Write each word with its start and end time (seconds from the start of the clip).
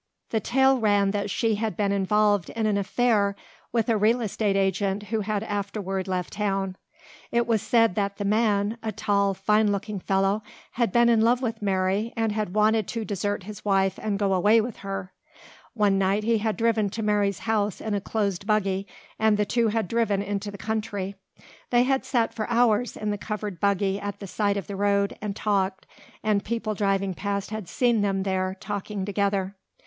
The 0.31 0.39
tale 0.39 0.79
ran 0.79 1.11
that 1.11 1.29
she 1.29 1.53
had 1.61 1.77
been 1.77 1.91
involved 1.91 2.49
in 2.49 2.65
an 2.65 2.75
affair 2.75 3.35
with 3.71 3.87
a 3.87 3.95
real 3.97 4.19
estate 4.21 4.55
agent 4.55 5.03
who 5.13 5.19
had 5.21 5.43
afterward 5.43 6.07
left 6.07 6.33
town. 6.33 6.75
It 7.31 7.45
was 7.45 7.61
said 7.61 7.93
that 7.93 8.17
the 8.17 8.25
man, 8.25 8.79
a 8.81 8.91
tall, 8.91 9.35
fine 9.35 9.71
looking 9.71 9.99
fellow, 9.99 10.41
had 10.71 10.91
been 10.91 11.07
in 11.07 11.21
love 11.21 11.43
with 11.43 11.61
Mary 11.61 12.13
and 12.17 12.31
had 12.31 12.55
wanted 12.55 12.87
to 12.87 13.05
desert 13.05 13.43
his 13.43 13.63
wife 13.63 13.99
and 14.01 14.17
go 14.17 14.33
away 14.33 14.59
with 14.59 14.77
her. 14.77 15.13
One 15.75 15.99
night 15.99 16.23
he 16.23 16.39
had 16.39 16.57
driven 16.57 16.89
to 16.89 17.03
Mary's 17.03 17.37
house 17.45 17.79
in 17.79 17.93
a 17.93 18.01
closed 18.01 18.47
buggy 18.47 18.87
and 19.19 19.37
the 19.37 19.45
two 19.45 19.67
had 19.67 19.87
driven 19.87 20.23
into 20.23 20.49
the 20.49 20.57
country. 20.57 21.13
They 21.69 21.83
had 21.83 22.05
sat 22.05 22.33
for 22.33 22.49
hours 22.49 22.97
in 22.97 23.11
the 23.11 23.19
covered 23.19 23.59
buggy 23.59 23.99
at 23.99 24.17
the 24.17 24.25
side 24.25 24.57
of 24.57 24.65
the 24.65 24.75
road 24.75 25.15
and 25.21 25.35
talked, 25.35 25.85
and 26.23 26.43
people 26.43 26.73
driving 26.73 27.13
past 27.13 27.51
had 27.51 27.69
seen 27.69 28.01
them 28.01 28.23
there 28.23 28.57
talking 28.59 29.05
together. 29.05 29.55